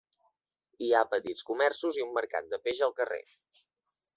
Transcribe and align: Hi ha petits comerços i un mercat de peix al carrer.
Hi 0.85 0.87
ha 0.99 1.09
petits 1.11 1.45
comerços 1.49 1.99
i 2.01 2.07
un 2.07 2.15
mercat 2.17 2.51
de 2.55 2.61
peix 2.65 2.83
al 2.89 2.99
carrer. 3.03 3.21